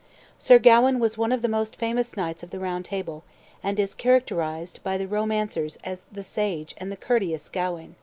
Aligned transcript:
Sir 0.39 0.57
Gawain 0.57 0.99
was 0.99 1.15
one 1.15 1.31
of 1.31 1.43
the 1.43 1.47
most 1.47 1.75
famous 1.75 2.17
knights 2.17 2.41
of 2.41 2.49
the 2.49 2.57
Round 2.59 2.83
Table, 2.83 3.23
and 3.61 3.79
is 3.79 3.93
characterized 3.93 4.79
by 4.83 4.97
the 4.97 5.07
romancers 5.07 5.75
as 5.83 6.05
the 6.11 6.23
SAGE 6.23 6.73
and 6.79 6.99
COURTEOUS 6.99 7.49
Gawain. 7.49 7.95